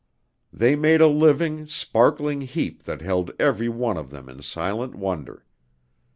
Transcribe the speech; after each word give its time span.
They 0.51 0.75
made 0.75 0.99
a 0.99 1.05
living, 1.07 1.67
sparkling 1.67 2.41
heap 2.41 2.85
that 2.85 3.03
held 3.03 3.29
everyone 3.37 3.97
of 3.97 4.09
them 4.09 4.29
in 4.29 4.41
silent 4.41 4.95
wonder. 4.95 5.45